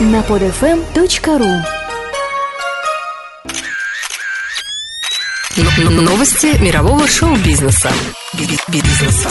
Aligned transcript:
на 0.00 0.22
podfm.ru 0.22 1.62
Новости 6.02 6.60
мирового 6.60 7.06
шоу-бизнеса. 7.06 7.92
Бизнеса. 8.68 9.30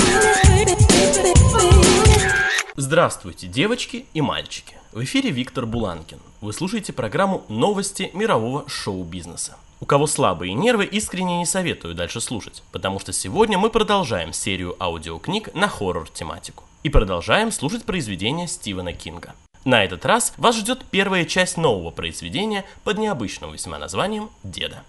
Здравствуйте, 2.77 3.47
девочки 3.47 4.05
и 4.13 4.21
мальчики. 4.21 4.75
В 4.93 5.03
эфире 5.03 5.31
Виктор 5.31 5.65
Буланкин. 5.65 6.19
Вы 6.39 6.53
слушаете 6.53 6.93
программу 6.93 7.43
«Новости 7.49 8.09
мирового 8.13 8.63
шоу-бизнеса». 8.69 9.57
У 9.81 9.85
кого 9.85 10.07
слабые 10.07 10.53
нервы, 10.53 10.85
искренне 10.85 11.39
не 11.39 11.45
советую 11.45 11.93
дальше 11.93 12.21
слушать, 12.21 12.63
потому 12.71 13.01
что 13.01 13.11
сегодня 13.11 13.57
мы 13.57 13.69
продолжаем 13.69 14.31
серию 14.31 14.77
аудиокниг 14.79 15.53
на 15.53 15.67
хоррор-тематику. 15.67 16.63
И 16.83 16.89
продолжаем 16.89 17.51
слушать 17.51 17.83
произведения 17.83 18.47
Стивена 18.47 18.93
Кинга. 18.93 19.33
На 19.65 19.85
этот 19.85 20.05
раз 20.05 20.33
вас 20.35 20.57
ждет 20.57 20.83
первая 20.91 21.23
часть 21.23 21.55
нового 21.55 21.89
произведения 21.89 22.65
под 22.83 22.97
необычным 22.97 23.53
весьма 23.53 23.79
названием 23.79 24.29
«Деда». 24.43 24.83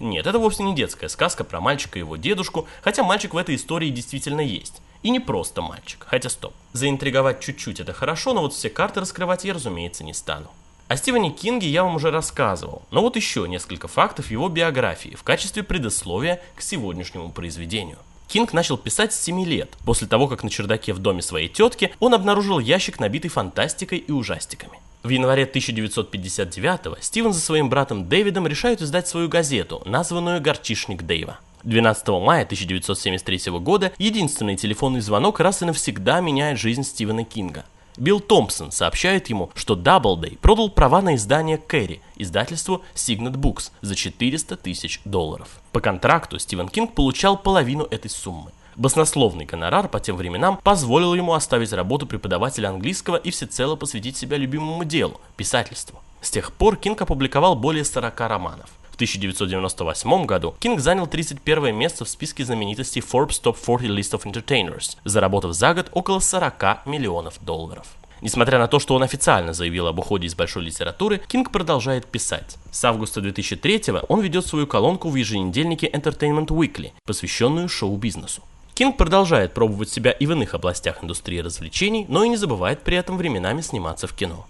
Нет, 0.00 0.26
это 0.26 0.40
вовсе 0.40 0.64
не 0.64 0.74
детская 0.74 1.08
сказка 1.08 1.44
про 1.44 1.60
мальчика 1.60 1.98
и 1.98 2.00
его 2.00 2.16
дедушку, 2.16 2.66
хотя 2.82 3.04
мальчик 3.04 3.34
в 3.34 3.36
этой 3.36 3.54
истории 3.54 3.90
действительно 3.90 4.40
есть. 4.40 4.82
И 5.02 5.10
не 5.10 5.20
просто 5.20 5.62
мальчик, 5.62 6.04
хотя 6.08 6.28
стоп. 6.28 6.54
Заинтриговать 6.72 7.40
чуть-чуть 7.40 7.78
это 7.78 7.92
хорошо, 7.92 8.32
но 8.32 8.40
вот 8.40 8.52
все 8.52 8.68
карты 8.68 9.00
раскрывать 9.00 9.44
я, 9.44 9.54
разумеется, 9.54 10.02
не 10.02 10.12
стану. 10.12 10.48
О 10.88 10.96
Стивене 10.96 11.30
Кинге 11.30 11.68
я 11.68 11.84
вам 11.84 11.96
уже 11.96 12.10
рассказывал, 12.10 12.82
но 12.90 13.02
вот 13.02 13.14
еще 13.14 13.46
несколько 13.46 13.86
фактов 13.86 14.30
его 14.30 14.48
биографии 14.48 15.14
в 15.14 15.22
качестве 15.22 15.62
предисловия 15.62 16.42
к 16.56 16.62
сегодняшнему 16.62 17.30
произведению. 17.30 17.98
Кинг 18.28 18.52
начал 18.52 18.76
писать 18.76 19.12
с 19.12 19.20
7 19.22 19.44
лет. 19.44 19.70
После 19.84 20.06
того, 20.06 20.26
как 20.28 20.42
на 20.42 20.50
чердаке 20.50 20.92
в 20.92 20.98
доме 20.98 21.22
своей 21.22 21.48
тетки 21.48 21.92
он 22.00 22.14
обнаружил 22.14 22.58
ящик, 22.58 22.98
набитый 22.98 23.30
фантастикой 23.30 23.98
и 23.98 24.12
ужастиками. 24.12 24.80
В 25.02 25.08
январе 25.08 25.44
1959 25.44 27.02
Стивен 27.02 27.32
за 27.32 27.40
своим 27.40 27.70
братом 27.70 28.08
Дэвидом 28.08 28.46
решают 28.46 28.82
издать 28.82 29.06
свою 29.06 29.28
газету, 29.28 29.80
названную 29.84 30.40
«Горчишник 30.40 31.02
Дэйва». 31.04 31.38
12 31.62 32.08
мая 32.08 32.42
1973 32.42 33.52
года 33.58 33.92
единственный 33.98 34.56
телефонный 34.56 35.00
звонок 35.00 35.40
раз 35.40 35.62
и 35.62 35.64
навсегда 35.64 36.20
меняет 36.20 36.58
жизнь 36.58 36.82
Стивена 36.82 37.24
Кинга. 37.24 37.64
Билл 37.96 38.20
Томпсон 38.20 38.72
сообщает 38.72 39.28
ему, 39.30 39.50
что 39.54 39.74
Doubleday 39.74 40.38
продал 40.40 40.68
права 40.68 41.00
на 41.00 41.14
издание 41.14 41.56
Кэрри, 41.56 42.02
издательству 42.16 42.82
Signet 42.94 43.36
Books, 43.36 43.70
за 43.80 43.94
400 43.94 44.56
тысяч 44.56 45.00
долларов. 45.04 45.48
По 45.72 45.80
контракту 45.80 46.38
Стивен 46.38 46.68
Кинг 46.68 46.94
получал 46.94 47.38
половину 47.38 47.84
этой 47.84 48.10
суммы. 48.10 48.50
Баснословный 48.76 49.46
гонорар 49.46 49.88
по 49.88 50.00
тем 50.00 50.16
временам 50.16 50.60
позволил 50.62 51.14
ему 51.14 51.32
оставить 51.32 51.72
работу 51.72 52.06
преподавателя 52.06 52.68
английского 52.68 53.16
и 53.16 53.30
всецело 53.30 53.76
посвятить 53.76 54.18
себя 54.18 54.36
любимому 54.36 54.84
делу– 54.84 55.18
писательству. 55.36 56.02
С 56.20 56.30
тех 56.30 56.52
пор 56.52 56.76
Кинг 56.76 57.00
опубликовал 57.00 57.54
более 57.54 57.84
40 57.84 58.20
романов. 58.20 58.70
В 58.96 58.98
1998 58.98 60.24
году 60.24 60.54
Кинг 60.58 60.80
занял 60.80 61.06
31 61.06 61.76
место 61.76 62.06
в 62.06 62.08
списке 62.08 62.46
знаменитостей 62.46 63.02
Forbes 63.02 63.42
Top 63.42 63.58
40 63.62 63.82
List 63.82 64.18
of 64.18 64.22
Entertainers, 64.22 64.96
заработав 65.04 65.52
за 65.52 65.74
год 65.74 65.90
около 65.92 66.18
40 66.18 66.86
миллионов 66.86 67.38
долларов. 67.44 67.88
Несмотря 68.22 68.58
на 68.58 68.68
то, 68.68 68.78
что 68.78 68.94
он 68.94 69.02
официально 69.02 69.52
заявил 69.52 69.86
об 69.86 69.98
уходе 69.98 70.26
из 70.26 70.34
большой 70.34 70.62
литературы, 70.62 71.20
Кинг 71.28 71.50
продолжает 71.50 72.06
писать. 72.06 72.56
С 72.70 72.82
августа 72.86 73.20
2003 73.20 73.82
он 74.08 74.22
ведет 74.22 74.46
свою 74.46 74.66
колонку 74.66 75.10
в 75.10 75.14
еженедельнике 75.14 75.88
Entertainment 75.88 76.46
Weekly, 76.46 76.92
посвященную 77.04 77.68
шоу-бизнесу. 77.68 78.40
Кинг 78.72 78.96
продолжает 78.96 79.52
пробовать 79.52 79.90
себя 79.90 80.10
и 80.10 80.24
в 80.24 80.32
иных 80.32 80.54
областях 80.54 81.04
индустрии 81.04 81.40
развлечений, 81.40 82.06
но 82.08 82.24
и 82.24 82.30
не 82.30 82.38
забывает 82.38 82.80
при 82.80 82.96
этом 82.96 83.18
временами 83.18 83.60
сниматься 83.60 84.06
в 84.06 84.14
кино. 84.14 84.46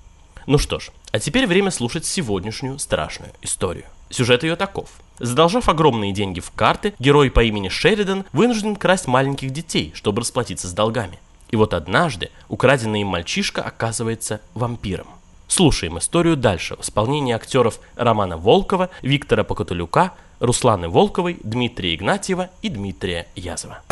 Ну 0.46 0.58
что 0.58 0.78
ж, 0.78 0.90
а 1.10 1.18
теперь 1.18 1.46
время 1.48 1.72
слушать 1.72 2.04
сегодняшнюю 2.04 2.78
страшную 2.78 3.32
историю. 3.42 3.84
Сюжет 4.10 4.44
ее 4.44 4.54
таков. 4.54 4.90
Задолжав 5.18 5.68
огромные 5.68 6.12
деньги 6.12 6.38
в 6.38 6.52
карты, 6.52 6.94
герой 7.00 7.32
по 7.32 7.42
имени 7.42 7.68
Шеридан 7.68 8.24
вынужден 8.32 8.76
красть 8.76 9.08
маленьких 9.08 9.50
детей, 9.50 9.90
чтобы 9.94 10.20
расплатиться 10.20 10.68
с 10.68 10.72
долгами. 10.72 11.18
И 11.50 11.56
вот 11.56 11.74
однажды 11.74 12.30
украденный 12.48 13.00
им 13.00 13.08
мальчишка 13.08 13.62
оказывается 13.62 14.40
вампиром. 14.54 15.08
Слушаем 15.48 15.98
историю 15.98 16.36
дальше 16.36 16.76
в 16.76 16.82
исполнении 16.82 17.34
актеров 17.34 17.80
Романа 17.96 18.36
Волкова, 18.36 18.90
Виктора 19.02 19.42
Покотулюка, 19.42 20.14
Русланы 20.38 20.88
Волковой, 20.88 21.38
Дмитрия 21.42 21.94
Игнатьева 21.94 22.50
и 22.62 22.68
Дмитрия 22.68 23.26
Язова. 23.34 23.82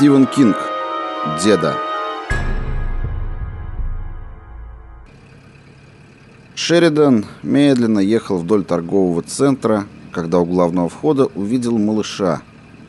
Стивен 0.00 0.26
Кинг. 0.26 0.56
Деда. 1.44 1.76
Шеридан 6.54 7.26
медленно 7.42 7.98
ехал 7.98 8.38
вдоль 8.38 8.64
торгового 8.64 9.20
центра, 9.20 9.84
когда 10.10 10.38
у 10.38 10.46
главного 10.46 10.88
входа 10.88 11.26
увидел 11.26 11.76
малыша, 11.76 12.40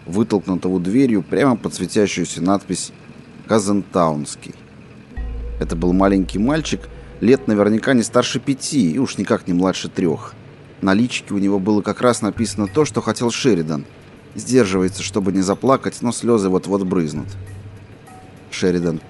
вытолкнутого 0.06 0.80
дверью 0.80 1.22
прямо 1.22 1.58
под 1.58 1.74
светящуюся 1.74 2.42
надпись 2.42 2.94
«Казентаунский». 3.46 4.56
Это 5.60 5.76
был 5.76 5.92
маленький 5.92 6.40
мальчик, 6.40 6.80
лет 7.20 7.46
наверняка 7.46 7.94
не 7.94 8.04
старше 8.04 8.40
пяти 8.40 8.90
и 8.90 9.00
уж 9.00 9.18
никак 9.18 9.50
не 9.50 9.54
младше 9.54 9.90
трех. 9.90 10.34
На 10.80 10.94
личике 10.94 11.34
у 11.34 11.40
него 11.40 11.60
было 11.60 11.82
как 11.82 12.00
раз 12.00 12.22
написано 12.22 12.68
то, 12.68 12.86
что 12.86 13.02
хотел 13.02 13.32
Шеридан. 13.32 13.86
Сдерживается, 14.36 15.04
чтобы 15.04 15.32
не 15.32 15.42
заплакать, 15.42 16.02
но 16.02 16.12
слезы 16.12 16.50
вот-вот 16.50 16.84
брызнут. 16.84 17.28
Шеридан 18.50 19.02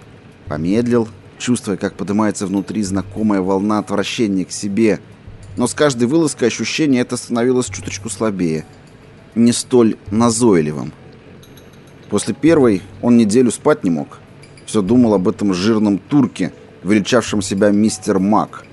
помедлил, 0.48 1.08
чувствуя, 1.38 1.78
как 1.78 1.96
поднимается 1.96 2.48
внутри 2.48 2.84
знакомая 2.84 3.42
волна 3.42 3.80
отвращения 3.80 4.46
к 4.46 4.52
себе. 4.52 5.00
Но 5.58 5.68
с 5.68 5.74
каждой 5.74 6.08
вылазкой 6.08 6.48
ощущение 6.48 7.02
это 7.02 7.18
становилось 7.18 7.68
чуточку 7.68 8.10
слабее. 8.10 8.66
Не 9.36 9.52
столь 9.52 9.98
назойливым. 10.10 10.94
После 12.10 12.34
первой 12.34 12.81
он 13.02 13.18
неделю 13.18 13.52
спать 13.52 13.84
не 13.84 13.90
мог. 13.90 14.20
Все 14.66 14.81
думал 14.81 15.14
об 15.14 15.28
этом 15.28 15.54
жирном 15.54 15.98
турке, 15.98 16.52
величавшем 16.84 17.42
себя 17.42 17.70
мистер 17.72 18.20
Мак. 18.20 18.66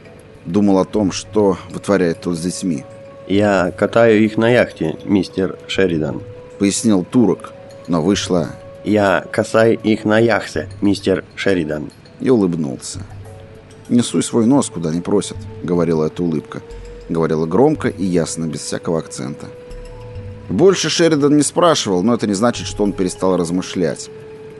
Думал 0.46 0.78
о 0.78 0.84
том, 0.84 1.12
что 1.12 1.58
вытворяет 1.70 2.22
тот 2.22 2.36
с 2.36 2.40
детьми. 2.40 2.84
«Я 3.28 3.70
катаю 3.70 4.24
их 4.24 4.36
на 4.38 4.48
яхте, 4.48 4.96
мистер 5.04 5.58
Шеридан»,— 5.68 6.22
пояснил 6.58 7.04
турок, 7.04 7.52
но 7.86 8.02
вышло 8.02 8.50
«Я 8.84 9.24
касаю 9.30 9.78
их 9.78 10.04
на 10.04 10.18
яхте, 10.18 10.68
мистер 10.80 11.24
Шеридан», 11.34 11.90
и 12.20 12.30
улыбнулся. 12.30 13.00
«Не 13.88 14.02
суй 14.02 14.22
свой 14.22 14.46
нос, 14.46 14.70
куда 14.70 14.92
не 14.92 15.00
просят»,— 15.00 15.36
говорила 15.62 16.06
эта 16.06 16.22
улыбка. 16.22 16.62
Говорила 17.08 17.46
громко 17.46 17.88
и 17.88 18.04
ясно, 18.04 18.44
без 18.44 18.60
всякого 18.60 18.98
акцента. 18.98 19.46
Больше 20.50 20.90
Шеридан 20.90 21.36
не 21.36 21.42
спрашивал, 21.42 22.02
но 22.02 22.14
это 22.14 22.26
не 22.26 22.34
значит, 22.34 22.66
что 22.66 22.82
он 22.82 22.92
перестал 22.92 23.36
размышлять. 23.36 24.10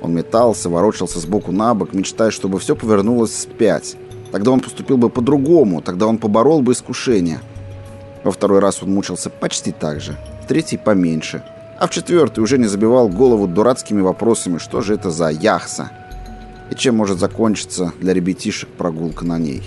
Он 0.00 0.14
метался, 0.14 0.68
ворочался 0.68 1.18
сбоку 1.18 1.52
на 1.52 1.74
бок, 1.74 1.92
мечтая, 1.92 2.30
чтобы 2.30 2.58
все 2.58 2.76
повернулось 2.76 3.30
вспять. 3.30 3.96
Тогда 4.30 4.50
он 4.50 4.60
поступил 4.60 4.98
бы 4.98 5.10
по-другому, 5.10 5.80
тогда 5.80 6.06
он 6.06 6.18
поборол 6.18 6.62
бы 6.62 6.72
искушение. 6.72 7.40
Во 8.24 8.32
второй 8.32 8.60
раз 8.60 8.82
он 8.82 8.92
мучился 8.92 9.30
почти 9.30 9.72
так 9.72 10.00
же, 10.00 10.16
в 10.42 10.46
третий 10.46 10.76
поменьше, 10.76 11.42
а 11.78 11.86
в 11.86 11.90
четвертый 11.90 12.40
уже 12.40 12.58
не 12.58 12.66
забивал 12.66 13.08
голову 13.08 13.46
дурацкими 13.46 14.00
вопросами, 14.00 14.58
что 14.58 14.80
же 14.80 14.94
это 14.94 15.10
за 15.10 15.28
яхса 15.28 15.90
и 16.70 16.74
чем 16.74 16.96
может 16.96 17.18
закончиться 17.18 17.92
для 18.00 18.12
ребятишек 18.12 18.68
прогулка 18.68 19.24
на 19.24 19.38
ней. 19.38 19.62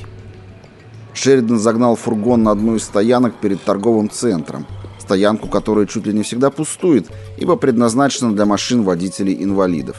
Шеридан 1.14 1.60
загнал 1.60 1.96
фургон 1.96 2.44
на 2.44 2.52
одну 2.52 2.76
из 2.76 2.84
стоянок 2.84 3.36
перед 3.36 3.62
торговым 3.64 4.10
центром, 4.10 4.68
стоянку, 5.00 5.48
которая 5.48 5.88
чуть 5.88 6.06
ли 6.06 6.14
не 6.14 6.24
всегда 6.24 6.52
пустует, 6.52 7.08
ибо 7.38 7.56
предназначена 7.56 8.34
для 8.34 8.46
машин 8.46 8.84
водителей-инвалидов. 8.84 9.98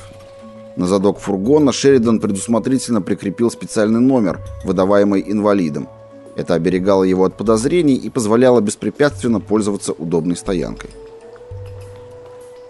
На 0.77 0.87
задок 0.87 1.19
фургона 1.19 1.73
Шеридан 1.73 2.19
предусмотрительно 2.19 3.03
прикрепил 3.03 3.51
специальный 3.51 4.01
номер, 4.01 4.41
выдаваемый 4.65 5.23
инвалидом. 5.27 5.89
Это 6.35 6.55
оберегало 6.55 7.05
его 7.05 7.25
от 7.25 7.37
подозрений 7.37 7.97
и 7.97 8.09
позволяло 8.09 8.61
беспрепятственно 8.61 9.39
пользоваться 9.39 9.93
удобной 9.93 10.37
стоянкой. 10.37 10.91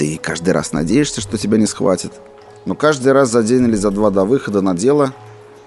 Ты 0.02 0.18
каждый 0.20 0.50
раз 0.50 0.72
надеешься, 0.72 1.20
что 1.20 1.38
тебя 1.38 1.58
не 1.58 1.66
схватят, 1.66 2.12
но 2.64 2.74
каждый 2.74 3.12
раз 3.12 3.30
за 3.30 3.44
день 3.44 3.68
или 3.68 3.76
за 3.76 3.92
два 3.92 4.10
до 4.10 4.24
выхода 4.24 4.60
на 4.60 4.74
дело 4.74 5.14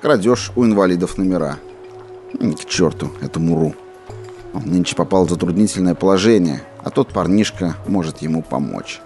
крадешь 0.02 0.52
у 0.58 0.66
инвалидов 0.66 1.18
номера. 1.18 1.58
К 2.34 2.66
черту, 2.66 3.12
эту 3.22 3.40
муру. 3.40 3.74
Он 4.54 4.64
нынче 4.66 4.94
попал 4.94 5.26
в 5.26 5.30
затруднительное 5.30 5.96
положение, 5.96 6.62
а 6.84 6.90
тот 6.90 7.14
парнишка 7.14 7.78
может 7.88 8.18
ему 8.18 8.42
помочь. 8.42 9.00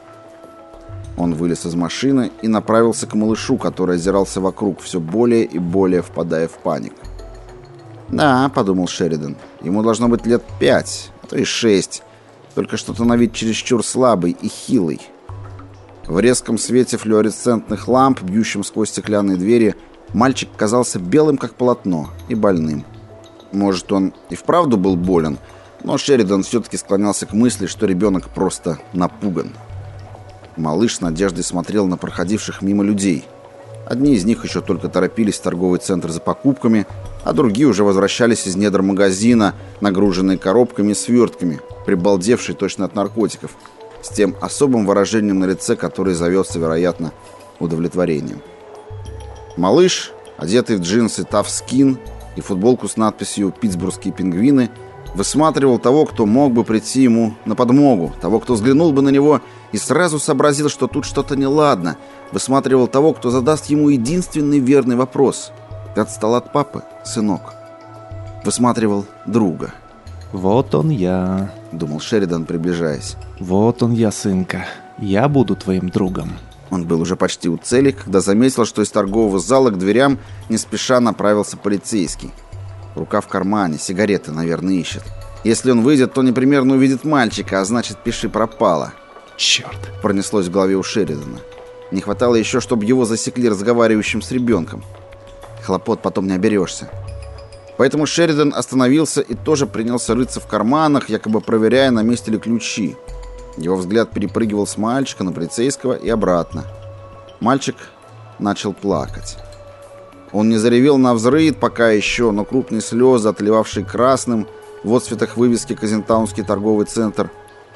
Он 1.15 1.35
вылез 1.35 1.63
из 1.63 1.75
машины 1.75 2.31
и 2.41 2.47
направился 2.47 3.05
к 3.05 3.13
малышу, 3.13 3.57
который 3.57 3.97
озирался 3.97 4.41
вокруг, 4.41 4.81
все 4.81 4.99
более 4.99 5.43
и 5.43 5.59
более 5.59 6.01
впадая 6.01 6.47
в 6.47 6.57
панику. 6.57 7.05
«Да»,— 8.07 8.49
подумал 8.55 8.87
Шеридан,— 8.87 9.37
«ему 9.61 9.83
должно 9.83 10.07
быть 10.07 10.25
лет 10.25 10.41
пять, 10.59 11.11
а 11.21 11.27
то 11.27 11.37
и 11.37 11.43
шесть, 11.43 12.01
только 12.55 12.77
что-то 12.77 13.03
на 13.03 13.15
вид 13.15 13.33
чересчур 13.33 13.85
слабый 13.85 14.31
и 14.31 14.47
хилый». 14.47 14.99
В 16.09 16.19
резком 16.19 16.57
свете 16.57 16.97
флуоресцентных 16.97 17.87
ламп, 17.87 18.23
бьющим 18.23 18.63
сквозь 18.63 18.89
стеклянные 18.89 19.37
двери, 19.37 19.75
мальчик 20.11 20.49
казался 20.57 20.97
белым, 20.97 21.37
как 21.37 21.53
полотно, 21.53 22.09
и 22.29 22.33
больным. 22.33 22.83
Может, 23.51 23.91
он 23.91 24.15
и 24.31 24.35
вправду 24.35 24.75
был 24.75 24.95
болен, 24.95 25.37
но 25.83 25.99
Шеридан 25.99 26.41
все-таки 26.41 26.77
склонялся 26.77 27.27
к 27.27 27.33
мысли, 27.33 27.67
что 27.67 27.85
ребенок 27.85 28.29
просто 28.29 28.79
напуган. 28.91 29.51
Малыш 30.57 30.95
с 30.95 31.01
надеждой 31.01 31.43
смотрел 31.43 31.85
на 31.85 31.95
проходивших 31.95 32.63
мимо 32.63 32.83
людей. 32.83 33.25
Одни 33.85 34.15
из 34.15 34.25
них 34.25 34.43
еще 34.43 34.61
только 34.61 34.89
торопились 34.89 35.37
в 35.37 35.43
торговый 35.43 35.79
центр 35.79 36.09
за 36.09 36.21
покупками, 36.21 36.87
а 37.23 37.33
другие 37.33 37.67
уже 37.67 37.83
возвращались 37.83 38.47
из 38.47 38.55
недр 38.55 38.81
магазина, 38.81 39.53
нагруженные 39.79 40.39
коробками 40.39 40.93
и 40.93 40.95
свертками, 40.95 41.61
прибалдевшие 41.85 42.55
точно 42.55 42.85
от 42.85 42.95
наркотиков, 42.95 43.51
с 44.01 44.09
тем 44.09 44.35
особым 44.41 44.85
выражением 44.85 45.39
на 45.39 45.45
лице, 45.45 45.75
которое 45.75 46.15
зовется, 46.15 46.59
вероятно, 46.59 47.11
удовлетворением. 47.59 48.41
Малыш, 49.57 50.11
одетый 50.37 50.77
в 50.77 50.81
джинсы 50.81 51.23
Тавскин 51.23 51.99
и 52.35 52.41
футболку 52.41 52.87
с 52.87 52.97
надписью 52.97 53.51
«Питтсбургские 53.51 54.13
пингвины», 54.13 54.69
высматривал 55.15 55.79
того, 55.79 56.05
кто 56.05 56.25
мог 56.25 56.53
бы 56.53 56.63
прийти 56.63 57.01
ему 57.01 57.33
на 57.45 57.55
подмогу, 57.55 58.13
того, 58.21 58.39
кто 58.39 58.53
взглянул 58.53 58.91
бы 58.93 59.01
на 59.01 59.09
него 59.09 59.41
и 59.71 59.77
сразу 59.77 60.19
сообразил, 60.19 60.69
что 60.69 60.87
тут 60.87 61.05
что-то 61.05 61.35
неладно, 61.35 61.97
высматривал 62.31 62.87
того, 62.87 63.13
кто 63.13 63.29
задаст 63.29 63.65
ему 63.65 63.89
единственный 63.89 64.59
верный 64.59 64.95
вопрос. 64.95 65.51
«Ты 65.95 66.01
отстал 66.01 66.35
от 66.35 66.53
папы, 66.53 66.83
сынок?» 67.03 67.53
Высматривал 68.45 69.05
друга. 69.25 69.73
«Вот 70.31 70.75
он 70.75 70.89
я»,— 70.89 71.51
думал 71.71 71.99
Шеридан, 71.99 72.45
приближаясь. 72.45 73.15
«Вот 73.39 73.83
он 73.83 73.93
я, 73.93 74.11
сынка. 74.11 74.65
Я 74.97 75.27
буду 75.27 75.55
твоим 75.55 75.89
другом». 75.89 76.31
Он 76.69 76.85
был 76.85 77.01
уже 77.01 77.15
почти 77.15 77.49
у 77.49 77.57
цели, 77.57 77.91
когда 77.91 78.21
заметил, 78.21 78.65
что 78.65 78.81
из 78.81 78.91
торгового 78.91 79.39
зала 79.39 79.71
к 79.71 79.77
дверям 79.77 80.19
не 80.49 80.57
спеша 80.57 80.99
направился 80.99 81.57
полицейский. 81.57 82.31
Рука 82.95 83.21
в 83.21 83.27
кармане, 83.27 83.79
сигареты, 83.79 84.31
наверное, 84.31 84.75
ищет. 84.75 85.03
Если 85.43 85.71
он 85.71 85.81
выйдет, 85.81 86.13
то 86.13 86.21
непременно 86.21 86.75
увидит 86.75 87.05
мальчика, 87.05 87.61
а 87.61 87.65
значит, 87.65 88.03
пиши 88.03 88.29
пропало. 88.29 88.93
Черт. 89.37 89.77
Пронеслось 90.01 90.47
в 90.47 90.51
голове 90.51 90.75
у 90.75 90.83
Шеридана. 90.83 91.39
Не 91.91 92.01
хватало 92.01 92.35
еще, 92.35 92.59
чтобы 92.59 92.85
его 92.85 93.05
засекли 93.05 93.49
разговаривающим 93.49 94.21
с 94.21 94.31
ребенком. 94.31 94.83
Хлопот 95.63 96.01
потом 96.01 96.27
не 96.27 96.33
оберешься. 96.33 96.89
Поэтому 97.79 98.05
Шеридан 98.05 98.53
остановился 98.53 99.21
и 99.21 99.35
тоже 99.35 99.65
принялся 99.65 100.13
рыться 100.13 100.41
в 100.41 100.47
карманах, 100.47 101.09
якобы 101.09 101.39
проверяя, 101.39 101.91
на 101.91 102.01
месте 102.01 102.29
ли 102.29 102.37
ключи. 102.37 102.97
Его 103.55 103.77
взгляд 103.77 104.11
перепрыгивал 104.11 104.67
с 104.67 104.75
мальчика 104.75 105.23
на 105.23 105.31
полицейского 105.31 105.93
и 105.93 106.09
обратно. 106.09 106.65
Мальчик 107.39 107.77
начал 108.37 108.73
плакать. 108.73 109.37
Он 110.33 110.49
не 110.49 110.57
заревел 110.57 110.97
на 110.97 111.13
взрыв 111.13 111.55
пока 111.55 111.91
еще, 111.91 112.31
но 112.31 112.43
крупные 112.43 112.81
слезы, 112.81 113.29
отливавшие 113.29 113.85
красным, 113.85 114.45
в 114.83 114.93
отцветах 114.93 115.37
вывески 115.37 115.73
«Казентаунский 115.73 116.43
торговый 116.43 116.85
центр», 116.85 117.31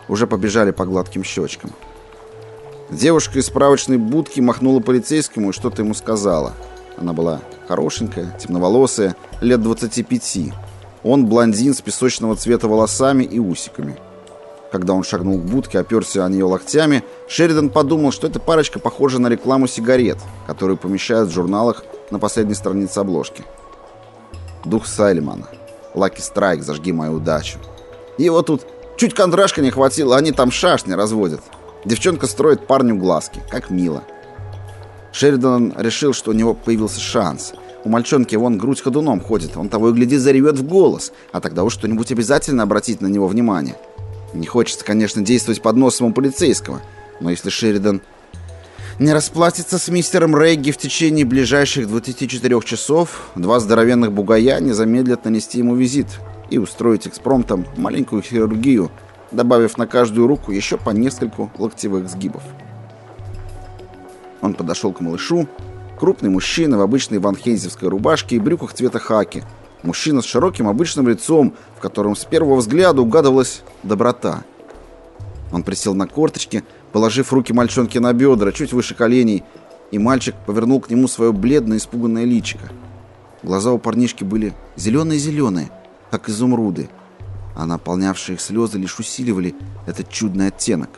уже 0.10 0.28
побежали 0.28 0.72
по 0.72 0.86
гладким 0.86 1.24
щечкам. 1.24 1.72
Девушка 2.90 3.40
из 3.40 3.46
справочной 3.46 4.00
будки 4.00 4.42
махнула 4.42 4.82
полицейскому 4.82 5.52
и 5.52 5.54
что-то 5.54 5.82
ему 5.82 5.94
сказала. 5.94 6.52
Она 6.98 7.14
была 7.14 7.42
хорошенькая, 7.68 8.38
темноволосая, 8.40 9.16
лет 9.42 9.62
25. 9.62 10.54
Он 11.04 11.26
блондин 11.26 11.74
с 11.74 11.82
песочного 11.82 12.36
цвета 12.36 12.68
волосами 12.68 13.24
и 13.24 13.40
усиками. 13.40 13.98
Когда 14.72 14.94
он 14.94 15.04
шагнул 15.04 15.38
к 15.38 15.44
будке, 15.44 15.80
оперся 15.80 16.26
о 16.26 16.30
нее 16.30 16.46
локтями, 16.46 17.04
Шеридан 17.28 17.70
подумал, 17.70 18.12
что 18.12 18.26
эта 18.26 18.40
парочка 18.40 18.80
похожа 18.80 19.20
на 19.20 19.28
рекламу 19.28 19.68
сигарет, 19.68 20.18
которую 20.48 20.78
помещают 20.78 21.30
в 21.30 21.34
журналах 21.34 21.84
на 22.10 22.18
последней 22.18 22.56
странице 22.56 22.98
обложки. 23.00 23.44
Дух 24.66 24.88
Сайлимана. 24.88 25.48
Лаки 25.94 26.22
Страйк, 26.22 26.64
зажги 26.64 26.92
мою 26.92 27.14
удачу. 27.14 27.60
Его 28.18 28.42
тут 28.42 28.66
чуть 28.98 29.14
кондрашка 29.14 29.62
не 29.62 29.70
хватило, 29.70 30.18
они 30.18 30.32
там 30.32 30.50
шашни 30.50 30.94
разводят. 30.94 31.42
Девчонка 31.86 32.28
строит 32.28 32.66
парню 32.66 32.96
глазки, 32.96 33.42
как 33.52 33.70
мило. 33.70 34.04
Шеридан 35.14 35.74
решил, 35.78 36.12
что 36.12 36.32
у 36.32 36.34
него 36.34 36.56
появился 36.56 37.00
шанс. 37.00 37.54
У 37.86 37.90
мальчонки 37.90 38.36
вон 38.36 38.58
грудь 38.58 38.82
ходуном 38.82 39.22
ходит, 39.22 39.56
он 39.56 39.70
того 39.70 39.90
и 39.90 39.94
гляди 39.94 40.18
заревет 40.18 40.58
в 40.58 40.68
голос, 40.68 41.14
а 41.32 41.40
тогда 41.40 41.64
уж 41.64 41.74
что-нибудь 41.74 42.12
обязательно 42.12 42.64
обратить 42.64 43.00
на 43.00 43.08
него 43.08 43.28
внимание. 43.28 43.76
Не 44.34 44.48
хочется, 44.48 44.84
конечно, 44.84 45.22
действовать 45.22 45.62
под 45.62 45.76
носом 45.76 46.08
у 46.08 46.14
полицейского, 46.14 46.82
но 47.20 47.30
если 47.30 47.50
Шеридан 47.50 48.02
не 48.98 49.14
расплатится 49.14 49.78
с 49.78 49.88
мистером 49.90 50.36
Рейги 50.36 50.72
в 50.72 50.78
течение 50.78 51.26
ближайших 51.26 51.88
24 51.88 52.62
часов, 52.62 53.30
два 53.36 53.60
здоровенных 53.60 54.12
бугая 54.12 54.60
не 54.60 54.72
замедлят 54.72 55.26
нанести 55.26 55.60
ему 55.60 55.76
визит 55.76 56.08
и 56.50 56.58
устроить 56.58 57.08
экспромтом 57.08 57.68
маленькую 57.78 58.24
хирургию, 58.24 58.92
добавив 59.32 59.78
на 59.78 59.86
каждую 59.86 60.28
руку 60.28 60.52
еще 60.52 60.78
по 60.78 60.90
нескольку 60.90 61.52
локтевых 61.58 62.10
сгибов. 62.10 62.44
Он 64.44 64.54
подошел 64.54 64.92
к 64.92 65.00
малышу, 65.00 65.48
крупный 65.98 66.30
мужчина 66.30 66.78
в 66.78 66.82
обычной 66.82 67.18
ванхейзевской 67.18 67.88
рубашке 67.88 68.36
и 68.36 68.40
брюках 68.40 68.74
цвета 68.74 69.00
хаки, 69.00 69.44
мужчина 69.84 70.22
с 70.22 70.26
широким 70.26 70.68
обычным 70.68 71.08
лицом, 71.08 71.54
в 71.78 71.80
котором 71.80 72.14
с 72.14 72.26
первого 72.26 72.58
взгляда 72.58 73.02
угадывалась 73.02 73.64
доброта. 73.84 74.44
Он 75.54 75.64
присел 75.64 75.96
на 75.96 76.08
корточки, 76.08 76.66
положив 76.92 77.32
руки 77.32 77.54
мальчонки 77.54 77.98
на 78.00 78.12
бедра, 78.12 78.52
чуть 78.52 78.74
выше 78.74 78.96
коленей, 78.96 79.44
и 79.92 79.98
мальчик 79.98 80.36
повернул 80.46 80.82
к 80.82 80.90
нему 80.90 81.08
свое 81.08 81.32
бледное, 81.32 81.78
испуганное 81.78 82.26
личико. 82.26 82.70
Глаза 83.44 83.72
у 83.72 83.78
парнишки 83.78 84.26
были 84.26 84.54
зеленые-зеленые, 84.76 85.70
как 86.12 86.28
изумруды, 86.28 86.90
а 87.56 87.66
наполнявшие 87.66 88.36
их 88.36 88.42
слезы 88.42 88.78
лишь 88.78 89.00
усиливали 89.00 89.56
этот 89.86 90.10
чудный 90.10 90.48
оттенок. 90.48 90.90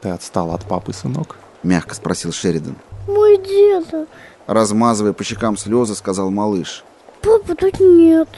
«Ты 0.00 0.10
отстал 0.10 0.52
от 0.52 0.64
папы, 0.64 0.92
сынок?»— 0.92 1.38
мягко 1.64 1.94
спросил 1.94 2.32
Шеридан. 2.32 2.76
«Мой 3.06 3.38
деда!» 3.38 4.06
Размазывая 4.46 5.12
по 5.12 5.24
щекам 5.24 5.56
слезы, 5.56 5.94
сказал 5.94 6.30
малыш. 6.30 6.84
«Папы 7.22 7.54
тут 7.54 7.80
нет, 7.80 8.28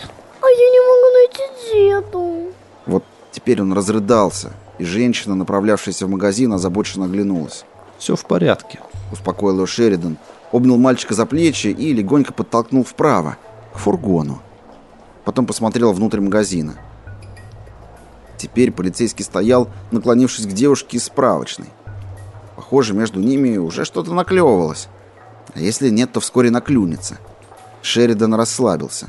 а 0.41 0.47
я 0.47 0.71
не 0.71 0.81
могу 0.89 1.13
найти 1.15 1.73
деду!» 1.73 2.53
Вот 2.87 3.05
теперь 3.33 3.61
он 3.61 3.73
разрыдался, 3.73 4.53
и 4.79 4.85
женщина, 4.85 5.35
направлявшаяся 5.35 6.07
в 6.07 6.11
магазин, 6.11 6.53
озабоченно 6.53 7.07
оглянулась. 7.07 7.65
«Все 7.99 8.15
в 8.15 8.25
порядке»,— 8.25 8.79
успокоил 9.13 9.57
его 9.57 9.67
Шеридан, 9.67 10.17
обнял 10.53 10.77
мальчика 10.77 11.15
за 11.15 11.27
плечи 11.27 11.69
и 11.69 11.93
легонько 11.93 12.33
подтолкнул 12.33 12.85
вправо, 12.85 13.37
к 13.73 13.79
фургону. 13.79 14.41
Потом 15.25 15.47
посмотрел 15.47 15.93
внутрь 15.93 16.21
магазина. 16.21 16.75
Теперь 18.39 18.71
полицейский 18.71 19.25
стоял, 19.25 19.69
наклонившись 19.91 20.47
к 20.47 20.53
девушке 20.53 20.99
из 20.99 21.05
справочной. 21.05 21.67
Похоже, 22.67 22.95
между 22.95 23.21
ними 23.21 23.59
уже 23.59 23.85
что-то 23.85 24.13
наклевывалось. 24.13 24.89
А 25.55 25.61
если 25.61 25.89
нет, 25.89 26.11
то 26.13 26.19
вскоре 26.19 26.51
наклюнется. 26.51 27.19
Шеридан 27.81 28.35
расслабился. 28.35 29.09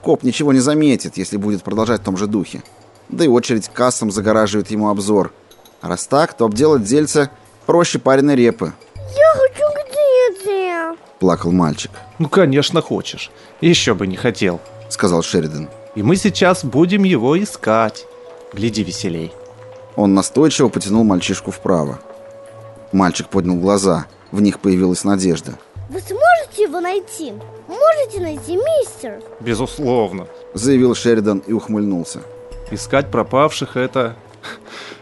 Коп 0.00 0.22
ничего 0.22 0.52
не 0.52 0.60
заметит, 0.60 1.16
если 1.16 1.36
будет 1.36 1.64
продолжать 1.64 2.02
в 2.02 2.04
том 2.04 2.16
же 2.16 2.28
духе. 2.28 2.62
Да 3.08 3.24
и 3.24 3.28
очередь 3.28 3.68
к 3.68 3.72
кассам 3.72 4.12
загораживает 4.12 4.70
ему 4.70 4.90
обзор. 4.90 5.32
А 5.80 5.88
раз 5.88 6.06
так, 6.06 6.34
то 6.34 6.44
обделать 6.44 6.84
дельца 6.84 7.30
проще 7.66 7.98
пареной 7.98 8.36
репы. 8.36 8.72
«Я 8.94 9.40
хочу 9.40 9.64
к 9.72 10.44
деде!»— 10.44 10.96
плакал 11.18 11.50
мальчик. 11.50 11.90
«Ну, 12.20 12.28
конечно, 12.28 12.80
хочешь. 12.80 13.32
Еще 13.60 13.94
бы 13.94 14.06
не 14.06 14.14
хотел»,— 14.14 14.60
сказал 14.88 15.24
Шеридан. 15.24 15.68
«И 15.96 16.04
мы 16.04 16.14
сейчас 16.14 16.64
будем 16.64 17.02
его 17.02 17.42
искать. 17.42 18.06
Гляди 18.52 18.84
веселей». 18.84 19.32
Он 19.96 20.14
настойчиво 20.14 20.68
потянул 20.68 21.02
мальчишку 21.02 21.50
вправо. 21.50 21.98
Мальчик 22.94 23.28
поднял 23.28 23.56
глаза. 23.56 24.06
В 24.30 24.40
них 24.40 24.60
появилась 24.60 25.02
надежда. 25.02 25.58
«Вы 25.90 25.98
сможете 25.98 26.62
его 26.62 26.80
найти? 26.80 27.32
Можете 27.66 28.20
найти, 28.20 28.56
мистер?» 28.56 29.20
«Безусловно»,— 29.40 30.28
заявил 30.54 30.94
Шеридан 30.94 31.42
и 31.44 31.52
ухмыльнулся. 31.52 32.20
«Искать 32.70 33.10
пропавших— 33.10 33.76
это... 33.76 34.14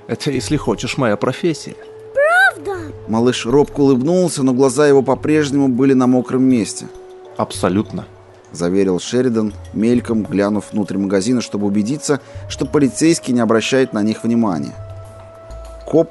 это, 0.07 0.31
если 0.31 0.57
хочешь, 0.57 0.97
моя 0.97 1.19
профессия». 1.19 1.77
«Правда?» 2.15 2.79
Малыш 3.09 3.45
робко 3.45 3.81
улыбнулся, 3.81 4.43
но 4.43 4.55
глаза 4.55 4.89
его 4.89 5.03
по-прежнему 5.03 5.69
были 5.69 5.93
на 5.93 6.07
мокром 6.07 6.45
месте. 6.45 6.87
«Абсолютно»,— 7.37 8.07
заверил 8.53 9.01
Шеридан, 9.01 9.53
мельком 9.75 10.23
глянув 10.23 10.73
внутрь 10.73 10.97
магазина, 10.97 11.43
чтобы 11.43 11.67
убедиться, 11.67 12.23
что 12.49 12.65
полицейский 12.65 13.35
не 13.35 13.41
обращает 13.41 13.93
на 13.93 14.03
них 14.03 14.25
внимания. 14.25 14.75
Коп, 15.87 16.09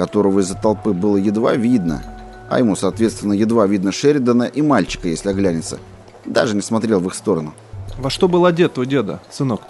которого 0.00 0.40
из-за 0.40 0.54
толпы 0.54 0.94
было 0.94 1.18
едва 1.18 1.56
видно, 1.56 2.02
а 2.48 2.58
ему, 2.58 2.74
соответственно, 2.74 3.34
едва 3.34 3.66
видно 3.66 3.92
Шеридана 3.92 4.44
и 4.44 4.62
мальчика, 4.62 5.08
если 5.08 5.28
оглянется, 5.28 5.78
даже 6.24 6.56
не 6.56 6.62
смотрел 6.62 7.00
в 7.00 7.06
их 7.06 7.14
сторону. 7.14 7.52
Во 7.98 8.08
что 8.08 8.26
был 8.26 8.46
одет 8.46 8.72
твой 8.72 8.86
деда, 8.86 9.20
сынок? 9.30 9.60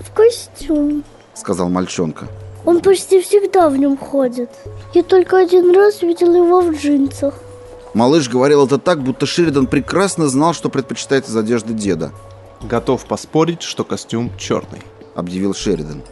В 0.00 0.12
костюм. 0.12 1.04
Сказал 1.32 1.70
мальчонка. 1.70 2.26
Он 2.66 2.82
почти 2.82 3.22
всегда 3.22 3.70
в 3.70 3.78
нем 3.78 3.96
ходит. 3.96 4.50
Я 4.92 5.02
только 5.02 5.38
один 5.38 5.74
раз 5.74 6.02
видел 6.02 6.34
его 6.34 6.60
в 6.60 6.74
джинсах. 6.74 7.32
Малыш 7.94 8.28
говорил 8.28 8.66
это 8.66 8.76
так, 8.76 9.02
будто 9.02 9.24
Шеридан 9.24 9.66
прекрасно 9.66 10.28
знал, 10.28 10.52
что 10.52 10.68
предпочитает 10.68 11.30
из 11.30 11.34
одежды 11.34 11.72
деда. 11.72 12.12
Готов 12.60 13.06
поспорить, 13.06 13.62
что 13.62 13.84
костюм 13.84 14.32
черный. 14.36 14.82
Объявил 15.14 15.54
Шеридан. 15.54 16.02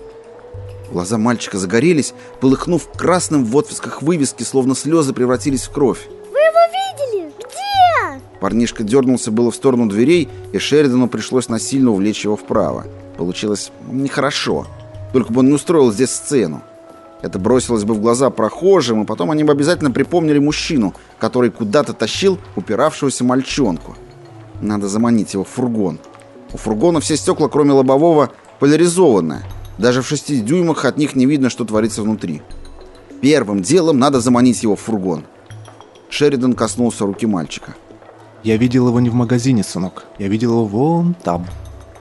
Глаза 0.91 1.19
мальчика 1.19 1.57
загорелись, 1.57 2.15
полыхнув 2.41 2.89
красным 2.97 3.45
в 3.45 3.57
отвесках 3.57 4.03
вывески, 4.03 4.43
словно 4.43 4.75
слезы 4.75 5.13
превратились 5.13 5.65
в 5.65 5.71
кровь. 5.71 6.09
Вы 6.09 6.39
его 6.39 7.19
видели? 7.19 7.33
Где? 7.39 8.21
Парнишка 8.41 8.83
дернулся 8.83 9.31
было 9.31 9.51
в 9.51 9.55
сторону 9.55 9.89
дверей, 9.89 10.29
и 10.53 10.59
Шеридану 10.59 11.09
пришлось 11.09 11.49
насильно 11.49 11.93
увлечь 11.93 12.25
его 12.25 12.37
вправо. 12.37 12.87
Получилось 13.17 13.71
нехорошо. 13.89 14.67
Только 15.13 15.33
бы 15.33 15.41
он 15.41 15.49
не 15.49 15.55
устроил 15.55 15.93
здесь 15.93 16.11
сцену. 16.11 16.63
Это 17.23 17.39
бросилось 17.39 17.85
бы 17.85 17.95
в 17.95 18.01
глаза 18.01 18.31
прохожим, 18.31 19.03
и 19.03 19.07
потом 19.07 19.31
они 19.31 19.45
бы 19.45 19.53
обязательно 19.53 19.91
припомнили 19.91 20.39
мужчину, 20.39 20.95
который 21.19 21.51
куда-то 21.51 21.93
тащил 21.93 22.39
упиравшегося 22.57 23.25
мальчонку. 23.25 23.95
Надо 24.61 24.89
заманить 24.89 25.35
его 25.35 25.45
в 25.45 25.49
фургон. 25.49 25.99
У 26.53 26.57
фургона 26.57 27.01
все 27.01 27.17
стекла, 27.17 27.49
кроме 27.49 27.73
лобового, 27.73 28.31
поляризованные. 28.59 29.43
Даже 29.79 30.03
в 30.03 30.07
шести 30.09 30.41
дюймах 30.41 30.85
от 30.85 30.97
них 30.97 31.15
не 31.15 31.27
видно, 31.27 31.51
что 31.51 31.65
творится 31.65 32.03
внутри. 32.03 32.43
Первым 33.21 33.63
делом 33.63 33.99
надо 33.99 34.21
заманить 34.21 34.63
его 34.63 34.77
в 34.77 34.81
фургон. 34.81 35.25
Шеридан 36.09 36.55
коснулся 36.55 37.07
руки 37.07 37.27
мальчика. 37.27 37.75
Я 38.43 38.57
видел 38.57 38.89
его 38.89 39.01
не 39.01 39.11
в 39.11 39.15
магазине, 39.15 39.63
сынок. 39.63 40.05
Я 40.19 40.29
видел 40.29 40.53
его 40.53 40.65
вон 40.65 41.15
там. 41.23 41.47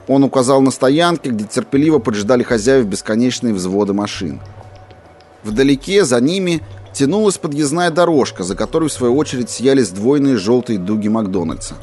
Он 0.08 0.24
указал 0.24 0.60
на 0.60 0.70
стоянки, 0.70 1.28
где 1.28 1.44
терпеливо 1.44 1.98
поджидали 1.98 2.42
хозяев 2.42 2.86
бесконечные 2.86 3.54
взводы 3.54 3.92
машин. 3.92 4.40
Вдалеке, 5.44 6.04
за 6.04 6.20
ними, 6.20 6.62
тянулась 6.92 7.38
подъездная 7.38 7.90
дорожка, 7.90 8.42
за 8.42 8.56
которой, 8.56 8.88
в 8.88 8.92
свою 8.92 9.16
очередь, 9.16 9.50
сияли 9.50 9.82
сдвоенные 9.82 10.36
желтые 10.36 10.78
дуги 10.78 11.08
Макдональдса. 11.08 11.74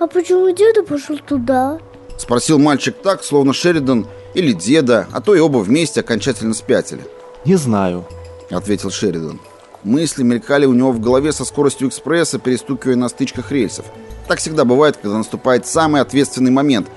А 0.00 0.06
почему 0.06 0.50
деда 0.50 0.82
пошел 0.82 1.18
туда? 1.18 1.78
Спросил 2.16 2.58
мальчик 2.58 2.96
так, 3.02 3.22
словно 3.22 3.52
Шеридан 3.52 4.06
или 4.34 4.52
деда, 4.52 5.06
а 5.12 5.20
то 5.20 5.34
и 5.34 5.40
оба 5.40 5.58
вместе 5.58 6.00
окончательно 6.00 6.54
спятили. 6.54 7.04
Не 7.44 7.56
знаю. 7.56 8.06
Ответил 8.50 8.90
Шеридан. 8.90 9.40
Мысли 9.84 10.22
мелькали 10.22 10.66
у 10.66 10.72
него 10.72 10.92
в 10.92 11.00
голове 11.00 11.32
со 11.32 11.44
скоростью 11.44 11.88
экспресса, 11.88 12.38
перестукивая 12.38 12.96
на 12.96 13.08
стычках 13.08 13.52
рельсов. 13.52 13.86
Так 14.26 14.38
всегда 14.38 14.64
бывает, 14.64 14.96
когда 14.96 15.18
наступает 15.18 15.66
самый 15.66 16.00
ответственный 16.00 16.50
момент, 16.50 16.88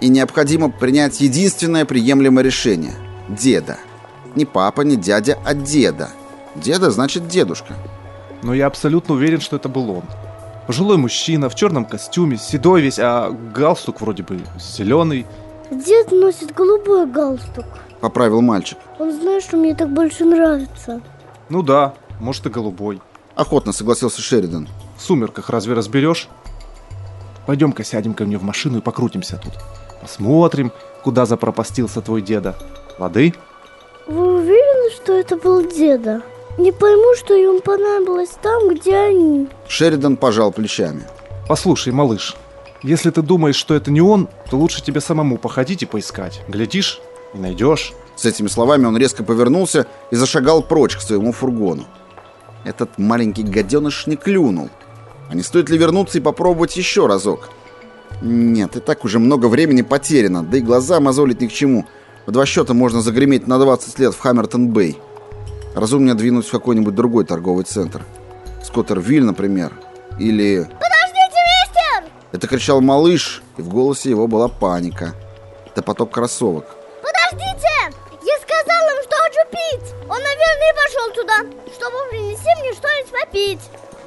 и 0.00 0.08
необходимо 0.08 0.70
принять 0.70 1.20
единственное 1.20 1.84
приемлемое 1.84 2.44
решение– 2.44 2.94
деда. 3.28 3.78
Не 4.34 4.44
папа, 4.44 4.82
не 4.82 4.96
дядя, 4.96 5.38
а 5.44 5.54
деда. 5.54 6.10
Деда 6.54 6.90
значит 6.90 7.28
дедушка. 7.28 7.74
Но 8.42 8.54
я 8.54 8.66
абсолютно 8.66 9.14
уверен, 9.14 9.40
что 9.40 9.56
это 9.56 9.68
был 9.68 9.90
он. 9.90 10.04
Пожилой 10.66 10.96
мужчина 10.96 11.48
в 11.48 11.54
черном 11.54 11.84
костюме, 11.84 12.36
седой 12.36 12.82
весь, 12.82 12.98
а 12.98 13.30
галстук 13.30 14.00
вроде 14.00 14.22
бы 14.22 14.40
зеленый. 14.58 15.26
Дед 15.72 16.12
носит 16.12 16.54
голубой 16.54 17.06
галстук. 17.06 17.64
Поправил 18.00 18.42
мальчик. 18.42 18.78
Он 18.98 19.10
знает, 19.10 19.42
что 19.42 19.56
мне 19.56 19.74
так 19.74 19.90
больше 19.90 20.24
нравится. 20.24 21.00
Ну 21.48 21.62
да, 21.62 21.94
может 22.20 22.46
и 22.46 22.50
голубой. 22.50 23.00
Охотно 23.34 23.72
согласился 23.72 24.20
Шеридан. 24.20 24.68
В 24.98 25.02
сумерках 25.02 25.48
разве 25.48 25.74
разберешь? 25.74 26.28
Пойдем-ка 27.46 27.84
сядем 27.84 28.12
ко 28.12 28.24
мне 28.24 28.36
в 28.36 28.42
машину 28.42 28.78
и 28.78 28.82
покрутимся 28.82 29.36
тут. 29.42 29.54
Посмотрим, 30.00 30.72
куда 31.02 31.24
запропастился 31.24 32.02
твой 32.02 32.20
деда. 32.20 32.54
Лады? 32.98 33.34
Вы 34.06 34.34
уверены, 34.34 34.90
что 34.94 35.14
это 35.14 35.36
был 35.36 35.66
деда? 35.68 36.22
Не 36.58 36.70
пойму, 36.70 37.14
что 37.16 37.34
им 37.34 37.62
понадобилось 37.62 38.36
там, 38.42 38.68
где 38.68 38.94
они. 38.94 39.48
Шеридан 39.68 40.18
пожал 40.18 40.52
плечами. 40.52 41.04
Послушай, 41.48 41.92
малыш, 41.92 42.36
если 42.82 43.10
ты 43.10 43.22
думаешь, 43.22 43.56
что 43.56 43.74
это 43.74 43.90
не 43.90 44.00
он, 44.00 44.28
то 44.50 44.58
лучше 44.58 44.82
тебе 44.82 45.00
самому 45.00 45.38
походить 45.38 45.82
и 45.82 45.86
поискать. 45.86 46.42
Глядишь 46.48 47.00
и 47.34 47.38
найдешь. 47.38 47.92
С 48.16 48.24
этими 48.24 48.48
словами 48.48 48.86
он 48.86 48.96
резко 48.96 49.24
повернулся 49.24 49.86
и 50.10 50.16
зашагал 50.16 50.62
прочь 50.62 50.96
к 50.96 51.00
своему 51.00 51.32
фургону. 51.32 51.84
Этот 52.64 52.98
маленький 52.98 53.42
гаденыш 53.42 54.06
не 54.06 54.16
клюнул. 54.16 54.70
А 55.30 55.34
не 55.34 55.42
стоит 55.42 55.70
ли 55.70 55.78
вернуться 55.78 56.18
и 56.18 56.20
попробовать 56.20 56.76
еще 56.76 57.06
разок? 57.06 57.48
Нет, 58.20 58.76
и 58.76 58.80
так 58.80 59.04
уже 59.04 59.18
много 59.18 59.46
времени 59.46 59.82
потеряно, 59.82 60.42
да 60.42 60.58
и 60.58 60.60
глаза 60.60 61.00
мозолить 61.00 61.40
ни 61.40 61.46
к 61.46 61.52
чему. 61.52 61.86
В 62.26 62.30
два 62.30 62.46
счета 62.46 62.74
можно 62.74 63.00
загреметь 63.00 63.46
на 63.46 63.58
20 63.58 63.98
лет 63.98 64.14
в 64.14 64.20
Хаммертон-Бэй. 64.20 64.98
Разумнее 65.74 66.14
двинуть 66.14 66.46
в 66.46 66.50
какой-нибудь 66.50 66.94
другой 66.94 67.24
торговый 67.24 67.64
центр. 67.64 68.04
Скоттервиль, 68.62 69.24
например. 69.24 69.72
Или... 70.18 70.68
Это 72.32 72.48
кричал 72.48 72.80
малыш, 72.80 73.42
и 73.58 73.62
в 73.62 73.68
голосе 73.68 74.08
его 74.08 74.26
была 74.26 74.48
паника. 74.48 75.14
Это 75.66 75.82
поток 75.82 76.10
кроссовок. 76.10 76.64
Подождите! 77.02 77.68
Я 78.22 78.36
сказал 78.38 78.88
им, 78.88 79.02
что 79.02 79.16
хочу 79.16 79.50
пить! 79.50 79.94
Он, 80.04 80.16
наверное, 80.16 80.72
и 80.72 80.76
пошел 80.76 81.14
туда, 81.14 81.38
чтобы 81.74 81.96
принести 82.10 82.48
мне 82.60 82.72
что-нибудь 82.72 83.12
попить. 83.12 83.60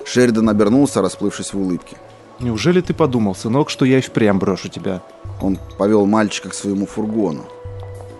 Шеридан 0.06 0.50
обернулся, 0.50 1.02
расплывшись 1.02 1.54
в 1.54 1.60
улыбке. 1.60 1.98
Неужели 2.40 2.82
ты 2.82 2.94
подумал, 2.94 3.36
сынок, 3.36 3.70
что 3.70 3.86
я 3.86 4.00
и 4.00 4.02
впрямь 4.02 4.40
брошу 4.40 4.70
тебя? 4.70 5.02
Он 5.42 5.60
повел 5.78 6.06
мальчика 6.06 6.50
к 6.50 6.54
своему 6.56 6.88
фургону. 6.88 7.46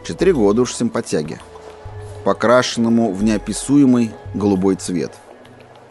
Четыре 0.06 0.34
года 0.34 0.62
уж 0.62 0.74
симпатяги. 0.74 1.40
Покрашенному 2.24 3.12
в 3.12 3.24
неописуемый 3.24 4.12
голубой 4.34 4.76
цвет. 4.76 5.12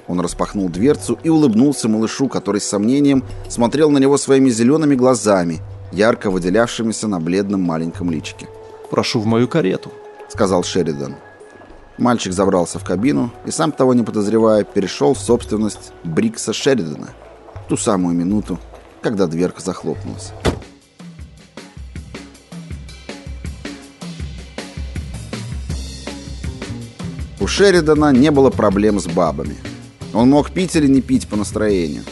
Он 0.07 0.21
распахнул 0.21 0.69
дверцу 0.69 1.19
и 1.23 1.29
улыбнулся 1.29 1.89
малышу, 1.89 2.29
который 2.29 2.61
с 2.61 2.65
сомнением 2.65 3.25
смотрел 3.49 3.91
на 3.91 3.99
него 3.99 4.19
своими 4.19 4.51
зелеными 4.51 4.95
глазами, 4.95 5.61
ярко 5.93 6.31
выделявшимися 6.31 7.09
на 7.09 7.21
бледном 7.21 7.63
маленьком 7.63 8.11
личике. 8.11 8.47
Прошу 8.91 9.21
в 9.21 9.27
мою 9.27 9.49
карету. 9.49 9.91
Сказал 10.29 10.63
Шеридан. 10.63 11.15
Мальчик 11.97 12.33
забрался 12.33 12.79
в 12.79 12.85
кабину 12.85 13.31
и, 13.47 13.51
сам 13.51 13.71
того 13.71 13.95
не 13.95 14.03
подозревая, 14.03 14.65
перешел 14.65 15.15
в 15.15 15.19
собственность 15.19 15.93
Брикса 16.03 16.53
Шеридана. 16.53 17.11
В 17.55 17.69
ту 17.69 17.77
самую 17.77 18.17
минуту, 18.17 18.59
когда 19.01 19.27
дверка 19.27 19.61
захлопнулась. 19.61 20.33
У 27.41 27.47
Шеридана 27.47 28.11
не 28.13 28.31
было 28.31 28.51
проблем 28.51 28.99
с 28.99 29.07
бабами. 29.07 29.57
Он 30.15 30.31
мог 30.31 30.53
пить 30.53 30.77
или 30.77 30.87
не 30.87 31.03
пить 31.03 31.27
по 31.27 31.37
настроению. 31.37 32.05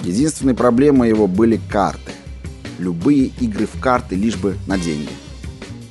Единственной 0.00 0.54
проблемой 0.54 1.08
его 1.08 1.28
были 1.28 1.60
карты. 1.70 2.12
Любые 2.78 3.26
игры 3.40 3.66
в 3.66 3.80
карты, 3.80 4.16
лишь 4.16 4.36
бы 4.36 4.56
на 4.66 4.76
деньги. 4.76 5.08